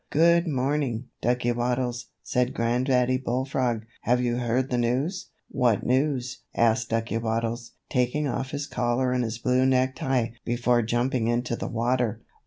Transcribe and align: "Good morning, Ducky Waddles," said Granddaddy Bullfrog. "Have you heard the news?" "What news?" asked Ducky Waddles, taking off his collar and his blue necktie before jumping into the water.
"Good 0.09 0.47
morning, 0.47 1.09
Ducky 1.21 1.51
Waddles," 1.51 2.07
said 2.23 2.55
Granddaddy 2.55 3.19
Bullfrog. 3.19 3.83
"Have 4.01 4.19
you 4.19 4.37
heard 4.37 4.71
the 4.71 4.77
news?" 4.79 5.29
"What 5.49 5.85
news?" 5.85 6.39
asked 6.55 6.89
Ducky 6.89 7.19
Waddles, 7.19 7.73
taking 7.87 8.27
off 8.27 8.49
his 8.49 8.65
collar 8.65 9.11
and 9.11 9.23
his 9.23 9.37
blue 9.37 9.63
necktie 9.63 10.29
before 10.43 10.81
jumping 10.81 11.27
into 11.27 11.55
the 11.55 11.67
water. 11.67 12.23